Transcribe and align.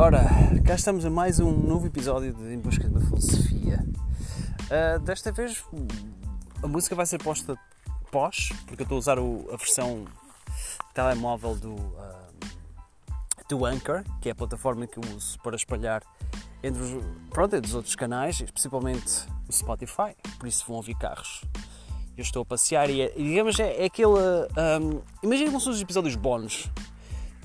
Ora, 0.00 0.22
cá 0.64 0.76
estamos 0.76 1.04
a 1.04 1.10
mais 1.10 1.40
um 1.40 1.52
novo 1.52 1.86
episódio 1.86 2.32
de 2.32 2.54
Em 2.54 2.58
Busca 2.58 2.88
uma 2.88 3.02
Filosofia. 3.02 3.84
Uh, 4.64 4.98
desta 5.00 5.30
vez 5.30 5.62
a 6.62 6.66
música 6.66 6.94
vai 6.94 7.04
ser 7.04 7.22
posta 7.22 7.54
pós, 8.10 8.48
porque 8.66 8.80
eu 8.80 8.84
estou 8.84 8.96
a 8.96 8.98
usar 8.98 9.18
o, 9.18 9.46
a 9.52 9.58
versão 9.58 10.06
telemóvel 10.94 11.54
do, 11.54 11.74
uh, 11.74 12.32
do 13.46 13.66
Anchor, 13.66 14.02
que 14.22 14.30
é 14.30 14.32
a 14.32 14.34
plataforma 14.34 14.86
que 14.86 14.96
eu 14.96 15.02
uso 15.14 15.38
para 15.40 15.54
espalhar 15.54 16.02
entre 16.62 16.82
os, 16.82 17.04
pronto, 17.28 17.54
entre 17.56 17.68
os 17.68 17.74
outros 17.74 17.94
canais, 17.94 18.40
principalmente 18.40 19.28
o 19.46 19.52
Spotify, 19.52 20.16
por 20.38 20.48
isso 20.48 20.64
vão 20.66 20.76
ouvir 20.76 20.94
carros. 20.94 21.44
Eu 22.16 22.22
estou 22.22 22.40
a 22.40 22.46
passear 22.46 22.88
e, 22.88 23.02
é, 23.02 23.10
digamos, 23.10 23.60
é, 23.60 23.82
é 23.82 23.84
aquele. 23.84 24.08
Um, 24.08 25.02
imagina 25.22 25.50
como 25.50 25.60
são 25.60 25.74
os 25.74 25.82
episódios 25.82 26.16
bónus. 26.16 26.70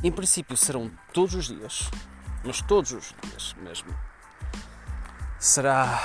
Em 0.01 0.11
princípio 0.11 0.55
serão 0.55 0.89
todos 1.11 1.35
os 1.35 1.47
dias, 1.47 1.89
mas 2.45 2.61
todos 2.61 2.91
os 2.91 3.13
dias 3.23 3.55
mesmo. 3.61 3.93
Será. 5.39 5.99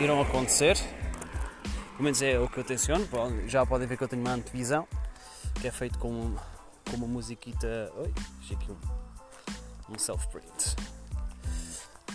Irão 0.00 0.20
acontecer. 0.20 0.76
Pelo 1.92 2.04
menos 2.04 2.20
é 2.22 2.38
o 2.38 2.48
que 2.48 2.58
eu 2.58 2.64
tenciono. 2.64 3.06
Já 3.46 3.64
podem 3.64 3.86
ver 3.86 3.96
que 3.96 4.04
eu 4.04 4.08
tenho 4.08 4.22
uma 4.22 4.32
antevisão 4.32 4.88
que 5.60 5.68
é 5.68 5.70
feito 5.70 5.98
com, 5.98 6.34
com 6.90 6.96
uma 6.96 7.06
musiquita. 7.06 7.92
Oi, 7.96 8.12
achei 8.40 8.56
aqui 8.56 8.70
um, 8.70 9.94
um 9.94 9.98
self-print. 9.98 10.76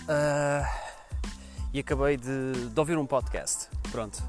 Uh, 0.03 0.65
e 1.73 1.79
acabei 1.79 2.17
de, 2.17 2.69
de, 2.69 2.79
ouvir 2.79 2.97
um 2.97 3.05
podcast. 3.05 3.69
Pronto. 3.91 4.21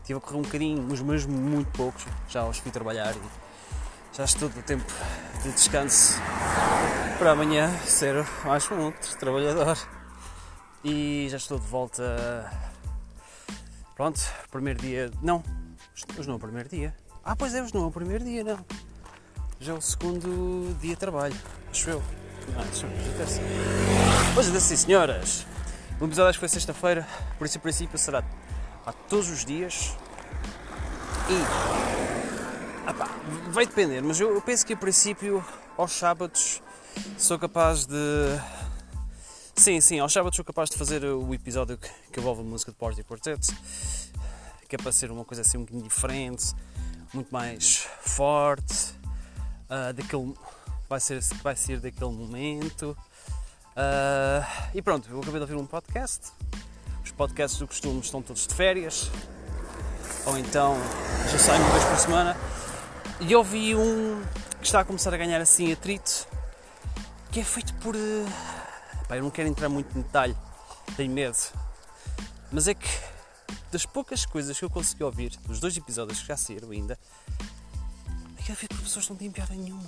Estive 0.00 0.18
a 0.18 0.20
correr 0.20 0.38
um 0.38 0.42
bocadinho, 0.42 0.86
mas 0.88 1.00
mesmo 1.00 1.32
muito 1.32 1.70
poucos. 1.72 2.04
Já 2.28 2.44
os 2.44 2.58
fui 2.58 2.70
trabalhar 2.70 3.14
e 3.14 3.47
já 4.18 4.24
estou 4.24 4.48
do 4.48 4.60
tempo 4.62 4.84
de 5.44 5.52
descanso 5.52 6.20
para 7.20 7.30
amanhã 7.30 7.70
ser 7.86 8.26
mais 8.44 8.68
um 8.68 8.86
outro 8.86 9.16
trabalhador. 9.16 9.78
E 10.82 11.28
já 11.30 11.36
estou 11.36 11.56
de 11.56 11.66
volta. 11.68 12.50
Pronto, 13.94 14.20
primeiro 14.50 14.80
dia. 14.80 15.08
Não, 15.22 15.40
hoje 16.18 16.26
não 16.26 16.34
é 16.34 16.36
o 16.36 16.40
primeiro 16.40 16.68
dia. 16.68 16.92
Ah, 17.24 17.36
pois 17.36 17.54
é, 17.54 17.62
hoje 17.62 17.72
não 17.72 17.84
é 17.84 17.86
o 17.86 17.90
primeiro 17.92 18.24
dia, 18.24 18.42
não. 18.42 18.58
Já 19.60 19.74
é 19.74 19.76
o 19.76 19.80
segundo 19.80 20.76
dia 20.80 20.94
de 20.94 20.96
trabalho, 20.96 21.36
acho 21.70 21.88
eu. 21.88 22.02
Ah, 22.56 22.64
deixa-me 22.64 22.94
Hoje 24.36 24.56
é 24.56 24.60
sim, 24.60 24.76
senhoras. 24.76 25.46
O 26.00 26.04
episódio 26.06 26.30
acho 26.30 26.38
que 26.38 26.40
foi 26.40 26.48
sexta-feira, 26.48 27.06
por 27.38 27.44
isso, 27.44 27.56
em 27.56 27.60
princípio, 27.60 27.96
será 27.96 28.24
a 28.84 28.92
todos 28.92 29.30
os 29.30 29.44
dias. 29.44 29.96
E. 31.30 32.07
Apá, 32.88 33.06
vai 33.50 33.66
depender, 33.66 34.00
mas 34.00 34.18
eu, 34.18 34.34
eu 34.34 34.40
penso 34.40 34.64
que, 34.64 34.72
a 34.72 34.76
princípio, 34.76 35.44
aos 35.76 35.92
sábados, 35.92 36.62
sou 37.18 37.38
capaz 37.38 37.84
de. 37.84 37.94
Sim, 39.54 39.78
sim, 39.78 39.98
aos 39.98 40.10
sábados 40.10 40.34
sou 40.34 40.42
capaz 40.42 40.70
de 40.70 40.78
fazer 40.78 41.04
o 41.04 41.34
episódio 41.34 41.76
que, 41.76 41.90
que 42.10 42.18
envolve 42.18 42.40
a 42.40 42.44
música 42.44 42.72
de 42.72 42.78
Party 42.78 43.04
Quartet, 43.04 43.46
que 44.66 44.74
é 44.74 44.78
para 44.78 44.90
ser 44.90 45.10
uma 45.10 45.22
coisa 45.22 45.42
assim 45.42 45.58
um 45.58 45.60
bocadinho 45.60 45.86
diferente, 45.86 46.54
muito 47.12 47.30
mais 47.30 47.86
forte, 48.00 48.94
uh, 49.68 49.92
daquele, 49.92 50.32
vai, 50.88 50.98
ser, 50.98 51.20
vai 51.42 51.56
ser 51.56 51.80
daquele 51.80 52.12
momento. 52.12 52.96
Uh, 53.76 54.70
e 54.72 54.80
pronto, 54.80 55.10
eu 55.10 55.20
acabei 55.20 55.34
de 55.34 55.42
ouvir 55.42 55.56
um 55.56 55.66
podcast. 55.66 56.32
Os 57.04 57.10
podcasts 57.10 57.58
do 57.58 57.66
costume 57.66 58.00
estão 58.00 58.22
todos 58.22 58.46
de 58.46 58.54
férias, 58.54 59.10
ou 60.24 60.38
então 60.38 60.74
já 61.30 61.38
saem 61.38 61.60
uma 61.60 61.70
vez 61.72 61.84
por 61.84 61.98
semana. 61.98 62.34
E 63.20 63.32
eu 63.32 63.42
vi 63.42 63.74
um 63.74 64.22
que 64.60 64.66
está 64.66 64.80
a 64.80 64.84
começar 64.84 65.12
a 65.12 65.16
ganhar 65.16 65.40
assim 65.40 65.72
atrito, 65.72 66.26
que 67.30 67.40
é 67.40 67.44
feito 67.44 67.74
por. 67.74 67.94
Uh, 67.96 68.26
pá, 69.08 69.16
eu 69.16 69.22
não 69.22 69.30
quero 69.30 69.48
entrar 69.48 69.68
muito 69.68 69.96
em 69.98 70.02
detalhe, 70.02 70.36
tenho 70.96 71.12
medo. 71.12 71.36
Mas 72.50 72.68
é 72.68 72.74
que 72.74 72.88
das 73.70 73.84
poucas 73.84 74.24
coisas 74.24 74.58
que 74.58 74.64
eu 74.64 74.70
consegui 74.70 75.04
ouvir, 75.04 75.36
dos 75.46 75.60
dois 75.60 75.76
episódios 75.76 76.20
que 76.20 76.28
já 76.28 76.36
saíram 76.36 76.70
ainda, 76.70 76.98
é 78.38 78.42
que 78.42 78.52
eu 78.52 78.56
vi 78.56 78.68
que 78.68 78.76
pessoas 78.76 79.08
não 79.08 79.16
têm 79.16 79.30
piada 79.30 79.54
nenhuma 79.54 79.84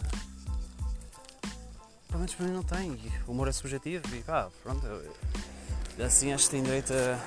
pelo 2.10 2.19
menos 2.19 2.34
para 2.34 2.47
mim 2.47 2.53
não 2.53 2.62
tem. 2.62 2.99
O 3.27 3.33
humor 3.33 3.49
é 3.49 3.53
subjetivo 3.53 4.04
e 4.15 4.22
pá, 4.22 4.49
pronto. 4.62 4.87
Assim 6.04 6.33
acho 6.33 6.44
que 6.47 6.50
tem 6.50 6.62
direito 6.62 6.93
a, 6.93 7.19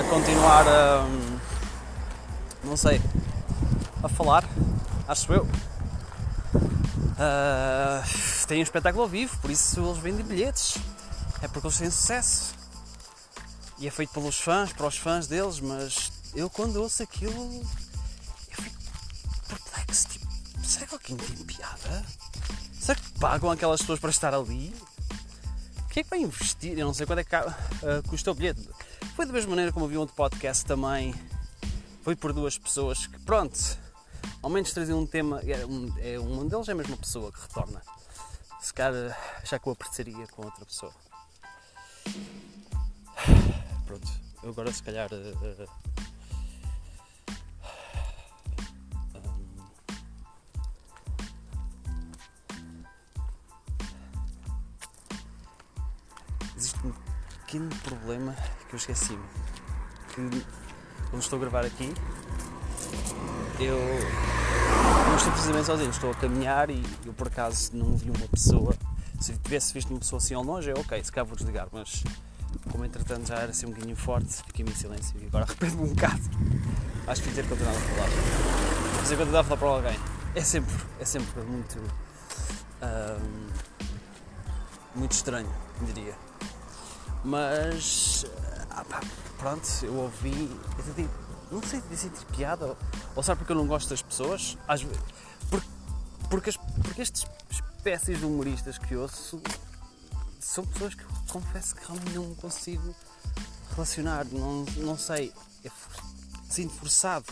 a 0.00 0.04
continuar 0.10 0.66
a. 0.68 1.06
não 2.62 2.76
sei. 2.76 3.00
A 4.06 4.08
falar, 4.08 4.44
acho 5.06 5.32
eu. 5.32 5.44
Uh, 7.16 8.46
tem 8.46 8.60
um 8.60 8.62
espetáculo 8.62 9.02
ao 9.02 9.08
vivo, 9.08 9.36
por 9.38 9.50
isso 9.50 9.80
eles 9.80 9.98
vendem 9.98 10.24
bilhetes. 10.24 10.78
É 11.42 11.48
porque 11.48 11.66
eles 11.66 11.78
têm 11.78 11.90
sucesso. 11.90 12.54
E 13.78 13.86
é 13.86 13.90
feito 13.90 14.12
pelos 14.12 14.38
fãs, 14.38 14.72
para 14.72 14.86
os 14.86 14.96
fãs 14.96 15.26
deles, 15.26 15.60
mas 15.60 16.12
eu 16.34 16.48
quando 16.48 16.76
ouço 16.76 17.02
aquilo 17.02 17.62
eu 18.56 18.62
fico 18.62 18.76
perplexo, 19.48 20.08
tipo, 20.08 20.26
será 20.62 20.86
que 20.86 20.94
alguém 20.94 21.16
tem 21.16 21.44
piada? 21.44 22.04
Será 22.80 22.98
que 22.98 23.10
pagam 23.18 23.50
aquelas 23.50 23.80
pessoas 23.80 23.98
para 23.98 24.10
estar 24.10 24.32
ali? 24.32 24.74
O 25.84 25.88
que 25.88 26.00
é 26.00 26.02
que 26.04 26.10
vai 26.10 26.20
investir? 26.20 26.78
Eu 26.78 26.86
não 26.86 26.94
sei 26.94 27.06
quanto 27.06 27.18
é 27.18 27.24
que 27.24 27.36
uh, 27.36 28.02
custa 28.08 28.30
o 28.30 28.34
bilhete. 28.34 28.68
Foi 29.14 29.26
da 29.26 29.32
mesma 29.32 29.50
maneira 29.50 29.72
como 29.72 29.88
vi 29.88 29.98
um 29.98 30.06
podcast 30.06 30.64
também. 30.64 31.14
Foi 32.02 32.14
por 32.14 32.32
duas 32.32 32.56
pessoas 32.56 33.06
que, 33.06 33.18
pronto, 33.20 33.58
ao 34.46 34.50
menos 34.50 34.72
traziam 34.72 35.00
um 35.00 35.06
tema. 35.06 35.40
É 35.40 35.66
um, 35.66 35.92
é, 35.98 36.20
um 36.20 36.46
deles 36.46 36.68
é 36.68 36.72
a 36.72 36.76
mesma 36.76 36.96
pessoa 36.96 37.32
que 37.32 37.40
retorna. 37.40 37.82
Se 38.60 38.72
calhar 38.72 39.18
já 39.44 39.58
que 39.58 39.66
eu 39.66 39.72
apreciaria 39.72 40.24
com 40.28 40.44
outra 40.44 40.64
pessoa. 40.64 40.94
Pronto, 43.84 44.08
eu 44.44 44.50
agora 44.50 44.72
se 44.72 44.84
calhar. 44.84 45.10
Uh, 45.12 45.64
uh, 45.64 45.68
pequeno 57.46 57.68
problema 57.82 58.32
que 58.68 58.74
eu 58.74 58.76
esqueci-me. 58.76 59.24
Que 60.14 60.44
quando 61.10 61.22
estou 61.22 61.36
a 61.36 61.40
gravar 61.40 61.64
aqui, 61.64 61.92
eu 63.58 64.35
precisamente 65.46 65.66
sozinho, 65.66 65.90
estou 65.90 66.10
a 66.10 66.14
caminhar 66.14 66.70
e 66.70 66.82
eu 67.04 67.12
por 67.12 67.28
acaso 67.28 67.70
não 67.72 67.96
vi 67.96 68.10
uma 68.10 68.26
pessoa. 68.28 68.74
Se 69.20 69.32
tivesse 69.38 69.72
visto 69.72 69.90
uma 69.90 70.00
pessoa 70.00 70.18
assim 70.18 70.34
ao 70.34 70.42
longe, 70.42 70.68
é 70.70 70.74
ok, 70.74 71.04
se 71.04 71.12
calhar 71.12 71.24
vou 71.24 71.36
desligar, 71.36 71.68
mas 71.70 72.02
como 72.70 72.84
entretanto 72.84 73.28
já 73.28 73.36
era 73.36 73.50
assim 73.52 73.66
um 73.66 73.70
bocadinho 73.70 73.94
forte, 73.94 74.42
fiquei-me 74.46 74.72
em 74.72 74.74
silêncio 74.74 75.14
e 75.20 75.26
agora 75.26 75.44
arrependo-me 75.48 75.84
um 75.84 75.94
bocado. 75.94 76.22
Acho 77.06 77.22
que 77.22 77.30
ter 77.30 77.48
continuado 77.48 77.76
a 77.76 77.80
falar. 77.80 78.08
Mas 78.98 79.10
eu 79.12 79.18
continuar 79.18 79.40
a 79.40 79.44
falar 79.44 79.56
para 79.56 79.68
alguém. 79.68 80.00
É 80.34 80.40
sempre, 80.40 80.74
é 80.98 81.04
sempre 81.04 81.40
muito. 81.42 81.80
muito 84.96 85.12
estranho, 85.12 85.48
diria. 85.82 86.14
Mas 87.24 88.26
ah, 88.70 88.84
pá, 88.84 89.00
pronto, 89.38 89.64
eu 89.84 89.94
ouvi. 89.94 90.50
Eu 90.76 90.84
não 91.50 91.62
sei 91.62 91.80
se 91.80 91.96
sentir 91.96 92.24
piada 92.26 92.76
ou 93.14 93.22
sabe 93.22 93.38
porque 93.38 93.52
eu 93.52 93.56
não 93.56 93.66
gosto 93.66 93.88
das 93.88 94.02
pessoas. 94.02 94.56
Às 94.66 94.82
vezes, 94.82 95.00
porque, 95.48 95.68
porque, 96.28 96.50
porque 96.82 97.02
estas 97.02 97.26
espécies 97.50 98.18
de 98.18 98.24
humoristas 98.24 98.78
que 98.78 98.96
ouço 98.96 99.40
são 100.40 100.64
pessoas 100.66 100.94
que 100.94 101.02
eu 101.02 101.08
confesso 101.28 101.74
que 101.74 101.86
realmente 101.86 102.14
não 102.14 102.34
consigo 102.34 102.94
relacionar. 103.74 104.24
Não, 104.26 104.64
não 104.76 104.98
sei. 104.98 105.32
É 105.64 105.70
for, 105.70 106.04
sinto 106.48 106.74
forçado. 106.74 107.26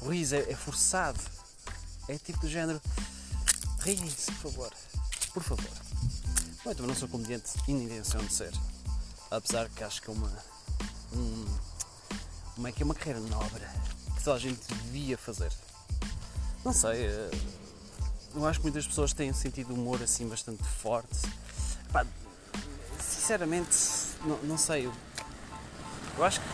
O 0.00 0.08
riso 0.08 0.34
é, 0.34 0.50
é 0.50 0.56
forçado. 0.56 1.20
É 2.08 2.18
tipo 2.18 2.40
do 2.40 2.48
género. 2.48 2.80
Riem-se, 3.80 4.30
por 4.32 4.50
favor. 4.50 4.72
Por 5.32 5.42
favor. 5.42 5.70
Eu 6.64 6.74
também 6.74 6.88
não 6.88 6.94
sou 6.94 7.08
comediante 7.08 7.52
e 7.68 7.72
nem 7.72 7.84
intenção 7.84 8.24
de 8.24 8.32
ser 8.32 8.52
apesar 9.36 9.68
que 9.68 9.82
acho 9.82 10.00
que 10.02 10.10
é 10.10 10.12
uma, 10.12 10.30
um, 11.12 11.44
uma, 12.56 12.72
que 12.72 12.82
é 12.82 12.84
uma 12.84 12.94
carreira 12.94 13.20
nobre 13.20 13.62
que 14.16 14.22
toda 14.22 14.36
a 14.36 14.40
gente 14.40 14.60
devia 14.68 15.18
fazer. 15.18 15.52
Não 16.64 16.72
sei, 16.72 17.06
eh, 17.06 17.30
eu 18.34 18.46
acho 18.46 18.58
que 18.58 18.64
muitas 18.64 18.86
pessoas 18.86 19.12
têm 19.12 19.30
um 19.30 19.34
sentido 19.34 19.68
de 19.68 19.78
humor 19.78 20.02
assim 20.02 20.28
bastante 20.28 20.62
forte. 20.62 21.20
Pá, 21.92 22.06
sinceramente, 22.98 23.76
não, 24.24 24.38
não 24.38 24.58
sei, 24.58 24.86
eu, 24.86 24.92
eu 26.16 26.24
acho 26.24 26.40
que 26.40 26.46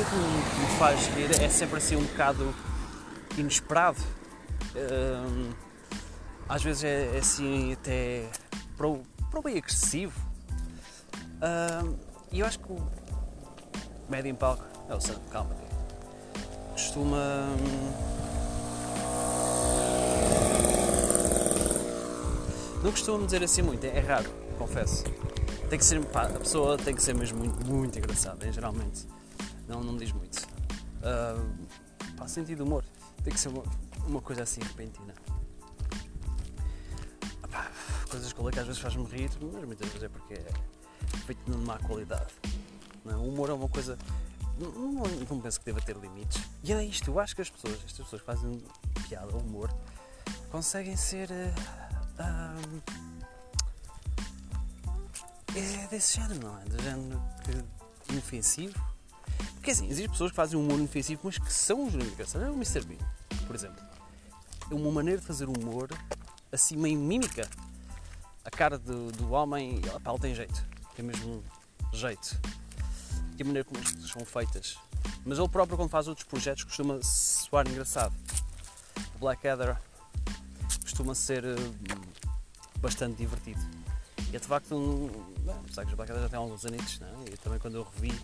o 0.00 0.04
que 0.04 0.60
me 0.60 0.78
faz 0.78 1.06
rir 1.08 1.42
é 1.42 1.48
sempre 1.48 1.78
assim 1.78 1.96
um 1.96 2.04
bocado 2.04 2.54
inesperado. 3.36 3.98
Um, 4.76 5.52
às 6.48 6.62
vezes 6.62 6.84
é, 6.84 7.16
é, 7.16 7.18
assim 7.18 7.72
até 7.72 8.28
para 8.76 8.86
o, 8.86 9.02
para 9.30 9.40
o 9.40 9.42
bem 9.42 9.58
agressivo. 9.58 10.18
Um, 11.42 11.96
e 12.30 12.40
eu 12.40 12.46
acho 12.46 12.58
que 12.58 12.72
o 12.72 12.90
médio 14.08 14.30
em 14.30 14.34
palco 14.34 14.64
é 14.88 14.94
o 14.94 14.98
stand 14.98 15.20
comedy. 15.30 15.60
Costuma. 16.72 17.46
Não 22.82 22.90
costumo 22.92 23.24
dizer 23.24 23.42
assim 23.42 23.62
muito, 23.62 23.84
é 23.84 23.98
raro, 23.98 24.30
confesso. 24.56 25.04
Tem 25.68 25.78
que 25.78 25.84
ser, 25.84 26.02
pá, 26.06 26.26
a 26.26 26.38
pessoa 26.38 26.78
tem 26.78 26.94
que 26.94 27.02
ser 27.02 27.14
mesmo 27.14 27.38
muito, 27.38 27.66
muito 27.66 27.98
engraçada, 27.98 28.50
geralmente. 28.50 29.06
Não, 29.66 29.82
não 29.82 29.96
diz 29.96 30.12
muito. 30.12 30.38
Uh, 30.98 32.16
pá, 32.16 32.26
sentido 32.26 32.64
humor. 32.64 32.84
Tem 33.22 33.32
que 33.32 33.40
ser 33.40 33.48
uma, 33.48 33.62
uma 34.06 34.22
coisa 34.22 34.44
assim 34.44 34.60
repentina. 34.62 35.12
Pá, 37.50 37.70
coisas 38.08 38.32
leio 38.32 38.50
que 38.50 38.60
às 38.60 38.66
vezes 38.66 38.80
faz-me 38.80 39.04
rir, 39.04 39.30
mas 39.40 39.64
muitas 39.64 39.88
vezes 39.88 40.04
é 40.04 40.08
porque 40.08 40.34
é 40.34 41.18
feito 41.26 41.50
de 41.50 41.56
má 41.58 41.78
qualidade. 41.78 42.32
Não, 43.04 43.12
é? 43.12 43.16
o 43.16 43.28
humor 43.28 43.50
é 43.50 43.52
uma 43.52 43.68
coisa. 43.68 43.98
Não, 44.58 44.70
não, 44.72 45.04
não, 45.30 45.40
penso 45.40 45.60
que 45.60 45.66
deva 45.66 45.80
ter 45.80 45.96
limites. 45.96 46.42
E 46.64 46.72
é 46.72 46.84
isto, 46.84 47.10
eu 47.10 47.20
acho 47.20 47.34
que 47.34 47.42
as 47.42 47.50
pessoas, 47.50 47.74
estas 47.74 47.92
pessoas 47.92 48.20
que 48.20 48.26
fazem 48.26 48.62
piada 49.08 49.36
humor, 49.36 49.72
conseguem 50.50 50.96
ser. 50.96 51.30
Uh, 51.30 52.82
é 55.54 55.86
desse 55.88 56.16
género, 56.16 56.40
não 56.40 56.58
é? 56.58 56.64
Do 56.64 56.82
género 56.82 57.22
que, 57.44 58.12
inofensivo. 58.12 58.74
Porque 59.54 59.70
assim, 59.70 59.86
existem 59.86 60.08
pessoas 60.08 60.30
que 60.30 60.36
fazem 60.36 60.58
um 60.58 60.64
humor 60.64 60.78
inofensivo, 60.78 61.20
mas 61.24 61.38
que 61.38 61.52
são 61.52 61.86
os 61.86 61.94
engraçados. 61.94 62.46
É 62.46 62.50
o 62.50 62.54
Mr. 62.54 62.84
Bean, 62.84 62.98
por 63.46 63.54
exemplo. 63.54 63.82
É 64.70 64.74
uma 64.74 64.90
maneira 64.90 65.20
de 65.20 65.26
fazer 65.26 65.48
humor 65.48 65.88
assim 66.50 66.76
meio 66.76 66.98
mímica. 66.98 67.48
A 68.44 68.50
cara 68.50 68.78
do, 68.78 69.12
do 69.12 69.30
homem, 69.30 69.80
pá, 70.02 70.10
ele 70.10 70.18
tem 70.20 70.34
jeito. 70.34 70.64
Tem 70.96 71.04
mesmo 71.04 71.44
jeito. 71.92 72.40
E 73.38 73.42
a 73.42 73.44
maneira 73.44 73.64
como 73.64 73.80
são 74.08 74.24
feitas. 74.24 74.76
Mas 75.24 75.38
ele 75.38 75.48
próprio, 75.48 75.76
quando 75.76 75.90
faz 75.90 76.08
outros 76.08 76.26
projetos, 76.26 76.64
costuma 76.64 77.00
soar 77.02 77.68
engraçado. 77.68 78.12
O 79.14 79.18
Blackadder 79.18 79.76
costuma 80.82 81.14
ser 81.14 81.44
uh, 81.44 81.74
bastante 82.80 83.16
divertido. 83.18 83.60
E 84.32 84.36
é 84.36 84.40
de 84.40 84.46
facto 84.46 84.74
um. 84.74 85.08
Apesar 85.64 85.84
que 85.84 85.90
os 85.90 85.94
Blackadder 85.94 86.24
já 86.24 86.28
têm 86.28 86.38
alguns 86.38 86.66
anitos, 86.66 86.98
não 86.98 87.06
é? 87.06 87.30
E 87.32 87.36
também 87.36 87.60
quando 87.60 87.76
eu 87.76 87.84
revi, 87.94 88.20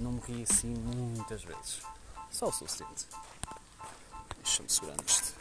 não 0.00 0.12
me 0.12 0.20
ri 0.20 0.42
assim 0.48 0.68
muitas 0.68 1.44
vezes. 1.44 1.82
Só 2.30 2.48
o 2.48 2.52
suficiente. 2.52 3.06
Deixa-me 4.42 4.70
segurar 4.70 4.96
isto. 5.06 5.34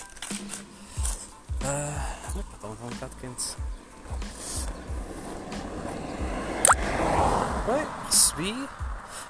Ah, 1.64 2.18
está 2.38 2.68
um 2.68 2.76
bocado 2.76 3.16
quente. 3.22 3.56
Bem, 7.66 7.88
recebi. 8.06 8.87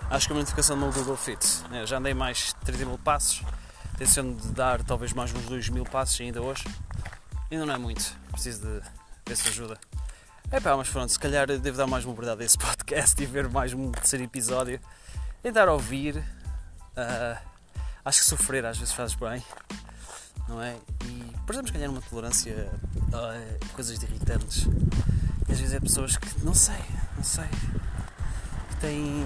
Acho 0.10 0.28
que 0.28 0.34
a 0.34 0.36
notificação 0.38 0.78
do 0.78 0.84
meu 0.84 0.94
Google 0.94 1.18
Fit. 1.18 1.46
É, 1.72 1.86
já 1.86 1.98
andei 1.98 2.14
mais 2.14 2.54
30 2.64 2.86
mil 2.86 2.98
passos. 2.98 3.42
Tenciono 3.98 4.36
de 4.36 4.48
dar 4.50 4.82
talvez 4.84 5.12
mais 5.12 5.34
uns 5.34 5.46
2 5.46 5.70
mil 5.70 5.84
passos 5.84 6.20
ainda 6.22 6.42
hoje. 6.42 6.64
Ainda 7.52 7.66
não 7.66 7.74
é 7.74 7.78
muito. 7.78 8.16
Preciso 8.32 8.82
de 9.26 9.36
se 9.36 9.50
ajuda. 9.50 9.78
É 10.50 10.62
pá, 10.62 10.78
mas 10.78 10.90
pronto, 10.90 11.12
se 11.12 11.20
calhar 11.20 11.46
devo 11.46 11.78
dar 11.78 11.88
mais 11.88 12.06
uma 12.06 12.14
verdade 12.14 12.42
a 12.42 12.46
esse 12.46 12.56
podcast 12.58 13.22
e 13.22 13.26
ver 13.26 13.50
mais 13.50 13.74
um 13.74 13.92
terceiro 13.92 14.24
episódio. 14.24 14.80
Tentar 15.44 15.68
ouvir. 15.68 16.16
Uh, 16.16 17.38
acho 18.06 18.20
que 18.22 18.26
sofrer 18.26 18.66
às 18.66 18.78
vezes 18.78 18.94
faz 18.94 19.14
bem. 19.14 19.44
Não 20.48 20.62
é? 20.62 20.78
E 21.04 21.34
precisamos 21.46 21.72
ganhar 21.72 21.90
uma 21.90 22.02
tolerância 22.02 22.72
a 23.12 23.74
coisas 23.74 24.02
irritantes. 24.02 24.68
Às 25.50 25.60
vezes 25.60 25.74
é 25.74 25.80
pessoas 25.82 26.16
que 26.16 26.46
não 26.46 26.54
sei, 26.54 26.80
não 27.18 27.24
sei. 27.24 27.48
Que 28.70 28.76
têm. 28.78 29.26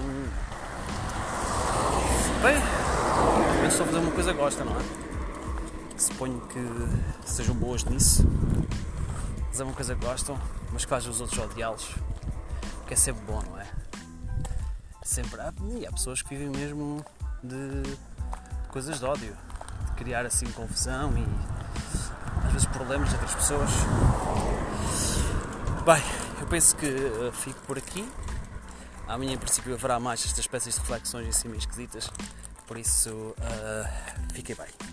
Bem, 2.42 2.56
eu 3.64 3.70
só 3.70 3.84
fazer 3.84 3.98
uma 3.98 4.10
coisa 4.10 4.32
gosta, 4.32 4.64
não 4.64 4.72
é? 4.72 4.82
Suponho 5.96 6.40
que 6.48 6.58
sejam 7.24 7.54
boas 7.54 7.84
nisso. 7.84 8.24
Fazer 9.52 9.62
uma 9.62 9.72
coisa 9.72 9.94
que 9.94 10.04
gostam 10.04 10.36
mas 10.72 10.84
que 10.84 10.92
os 10.92 11.20
outros 11.20 11.38
odiá-los. 11.38 11.94
Que 12.86 12.94
é 12.94 12.96
sempre 12.96 13.22
bom, 13.26 13.40
não 13.48 13.60
é? 13.60 13.66
Sempre 15.04 15.40
há, 15.40 15.52
e 15.78 15.86
há 15.86 15.92
pessoas 15.92 16.20
que 16.20 16.30
vivem 16.30 16.50
mesmo 16.50 17.04
de 17.44 17.96
coisas 18.70 18.98
de 18.98 19.04
ódio, 19.04 19.36
de 19.86 19.92
criar 19.92 20.26
assim 20.26 20.46
confusão 20.46 21.12
e 21.16 21.24
às 22.44 22.52
vezes 22.52 22.66
problemas 22.66 23.08
de 23.08 23.14
outras 23.14 23.34
pessoas. 23.36 23.70
Bem, 25.84 26.02
eu 26.40 26.46
penso 26.48 26.74
que 26.74 26.86
uh, 26.86 27.30
fico 27.32 27.60
por 27.66 27.78
aqui. 27.78 28.04
Amanhã, 29.12 29.34
em 29.34 29.38
princípio, 29.38 29.74
haverá 29.74 30.00
mais 30.00 30.24
estas 30.24 30.38
espécies 30.38 30.74
de 30.74 30.80
reflexões 30.80 31.28
assim 31.28 31.46
meio 31.46 31.58
esquisitas. 31.58 32.10
Por 32.66 32.78
isso, 32.78 33.10
uh, 33.10 34.32
fiquem 34.32 34.56
bem. 34.56 34.91